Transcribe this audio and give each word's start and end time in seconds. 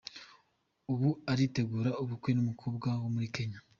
Ubu, 0.91 1.09
aritegura 1.31 1.89
ubukwe 2.03 2.29
n’umukobwa 2.33 2.87
wo 3.01 3.07
muri 3.13 3.27
Kenya. 3.35 3.59